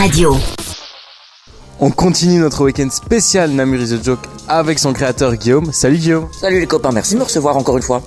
[0.00, 0.34] Radio.
[1.78, 5.74] On continue notre week-end spécial Namur is a Joke avec son créateur Guillaume.
[5.74, 6.26] Salut Guillaume.
[6.32, 8.00] Salut les copains, merci de me recevoir encore une fois.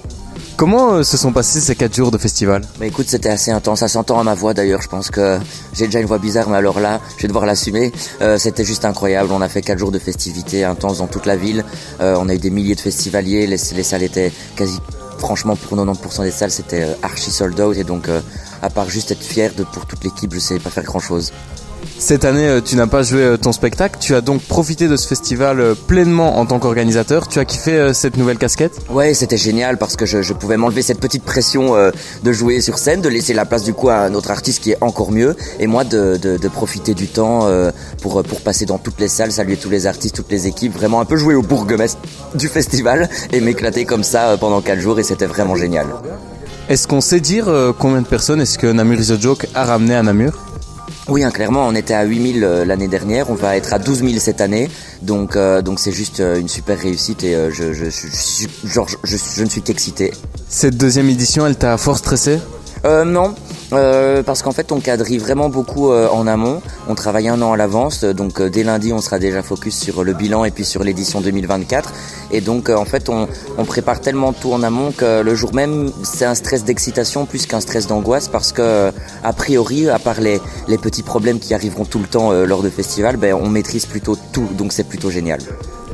[0.58, 2.64] Comment euh, se sont passés ces 4 jours de festival?
[2.80, 5.38] Bah écoute, c'était assez intense, ça s'entend à ma voix d'ailleurs, je pense que
[5.74, 7.92] j'ai déjà une voix bizarre, mais alors là, je vais devoir l'assumer.
[8.22, 11.36] Euh, c'était juste incroyable, on a fait 4 jours de festivités intenses dans toute la
[11.36, 11.64] ville,
[12.02, 14.80] Euh, on a eu des milliers de festivaliers, les, les salles étaient quasi,
[15.20, 18.20] franchement pour 90% des salles, c'était archi sold out, et donc euh,
[18.64, 21.32] à part juste être fier de pour toute l'équipe, je sais pas faire grand chose.
[21.98, 24.98] Cette année, euh, tu n'as pas joué euh, ton spectacle, tu as donc profité de
[24.98, 27.28] ce festival euh, pleinement en tant qu'organisateur.
[27.28, 28.74] Tu as kiffé cette nouvelle casquette?
[28.90, 31.76] Ouais, c'était génial parce que je, je pouvais m'enlever cette petite pression
[32.24, 34.72] de jouer sur scène, de laisser la place du coup à un autre artiste qui
[34.72, 37.48] est encore mieux, et moi de, de, de profiter du temps
[38.02, 41.00] pour, pour passer dans toutes les salles, saluer tous les artistes, toutes les équipes, vraiment
[41.00, 42.00] un peu jouer au bourgmestre
[42.36, 45.88] du festival et m'éclater comme ça pendant 4 jours et c'était vraiment génial.
[46.70, 47.46] Est-ce qu'on sait dire
[47.80, 50.34] combien de personnes est-ce que Namur is a Joke a ramené à Namur?
[51.10, 54.00] Oui, hein, clairement, on était à 8000 euh, l'année dernière, on va être à 12
[54.06, 54.70] 000 cette année,
[55.02, 58.48] donc euh, donc c'est juste euh, une super réussite et euh, je, je, je, suis-
[58.64, 60.14] genre, je, je, je ne suis qu'excité.
[60.48, 62.40] Cette deuxième édition, elle t'a fort stressé?
[62.86, 63.36] Euh, non,
[63.74, 66.62] euh, parce qu'en fait on quadrille vraiment beaucoup euh, en amont.
[66.88, 70.04] On travaille un an à l'avance, donc euh, dès lundi on sera déjà focus sur
[70.04, 71.94] le bilan et puis sur l'édition 2024.
[72.32, 73.28] Et donc en fait on,
[73.66, 77.62] prépare tellement tout en amont que le jour même c'est un stress d'excitation plus qu'un
[77.62, 78.92] stress d'angoisse parce que
[79.24, 82.70] a priori, à part les, les petits problèmes qui arriveront tout le temps lors de
[82.70, 85.40] festival, ben, on maîtrise plutôt tout, donc c'est plutôt génial.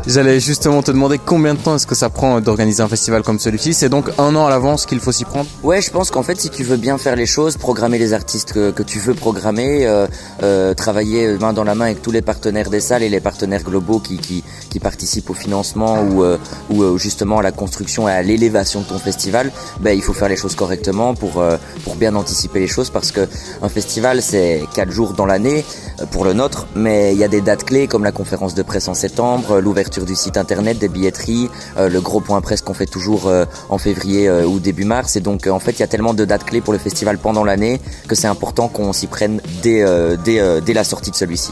[0.08, 3.38] J'allais justement te demander combien de temps est-ce que ça prend d'organiser un festival comme
[3.38, 3.74] celui-ci.
[3.74, 5.48] C'est donc un an à l'avance qu'il faut s'y prendre?
[5.62, 8.54] Ouais, je pense qu'en fait, si tu veux bien faire les choses, programmer les artistes
[8.54, 10.08] que, tu veux programmer, euh,
[10.42, 13.64] euh, travailler main dans la main avec tous les partenaires des salles et les partenaires
[13.64, 14.44] globaux qui,
[14.82, 19.52] participent au financement ou, euh, justement à la construction et à l'élévation de ton festival,
[19.82, 21.44] ben, il faut faire les choses correctement pour,
[21.84, 23.28] pour bien anticiper les choses parce que
[23.62, 25.66] un festival, c'est quatre jours dans l'année
[26.12, 28.88] pour le nôtre, mais il y a des dates clés comme la conférence de presse
[28.88, 29.62] en septembre, euh,
[29.98, 33.78] du site internet, des billetteries, euh, le gros point presse qu'on fait toujours euh, en
[33.78, 35.16] février euh, ou début mars.
[35.16, 37.44] Et donc, en fait, il y a tellement de dates clés pour le festival pendant
[37.44, 41.52] l'année que c'est important qu'on s'y prenne dès la sortie de celui-ci.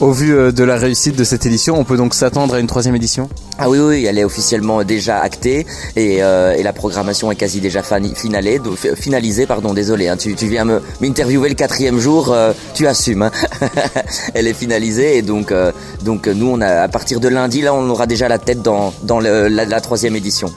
[0.00, 2.66] Au vu euh, de la réussite de cette édition, on peut donc s'attendre à une
[2.66, 3.28] troisième édition?
[3.58, 5.66] Ah oui, oui, elle est officiellement déjà actée
[5.96, 9.46] et, euh, la programmation est quasi déjà finalée, fi- finalisée.
[9.46, 10.64] Pardon, désolé, hein, tu, viens
[11.00, 13.22] m'interviewer le quatrième jour, euh, tu assumes.
[13.22, 13.30] hein.
[14.34, 15.72] elle est finalisée et donc, euh,
[16.04, 18.62] donc euh, nous, on a à partir de lundi, là, on aura déjà la tête
[18.62, 20.52] dans, la troisième édition.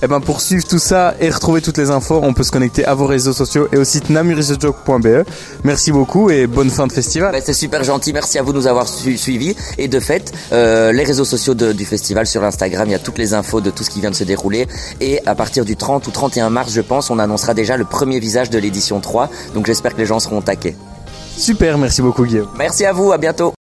[0.00, 2.84] Eh ben pour suivre tout ça et retrouver toutes les infos, on peut se connecter
[2.84, 5.24] à vos réseaux sociaux et au site namurisajoke.be.
[5.64, 7.34] Merci beaucoup et bonne fin de festival.
[7.34, 9.56] Ouais, c'est super gentil, merci à vous de nous avoir su- suivis.
[9.76, 13.00] Et de fait, euh, les réseaux sociaux de- du festival sur Instagram, il y a
[13.00, 14.68] toutes les infos de tout ce qui vient de se dérouler.
[15.00, 18.20] Et à partir du 30 ou 31 mars, je pense, on annoncera déjà le premier
[18.20, 19.28] visage de l'édition 3.
[19.54, 20.76] Donc j'espère que les gens seront au taquet.
[21.36, 22.48] Super, merci beaucoup Guillaume.
[22.56, 23.52] Merci à vous, à bientôt.